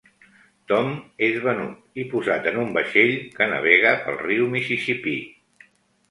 Tom 0.69 0.87
és 1.25 1.35
venut 1.47 1.99
i 2.03 2.05
posat 2.13 2.49
en 2.51 2.57
un 2.61 2.71
vaixell 2.77 3.13
que 3.35 3.47
navega 3.51 3.91
pel 4.07 4.17
riu 4.23 4.47
Mississipí. 4.55 5.15